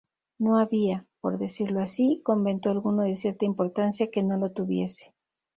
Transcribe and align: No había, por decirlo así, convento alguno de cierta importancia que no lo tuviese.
No 0.39 0.57
había, 0.57 1.05
por 1.19 1.37
decirlo 1.37 1.79
así, 1.79 2.21
convento 2.23 2.71
alguno 2.71 3.03
de 3.03 3.13
cierta 3.13 3.45
importancia 3.45 4.09
que 4.09 4.23
no 4.23 4.35
lo 4.37 4.51
tuviese. 4.51 5.13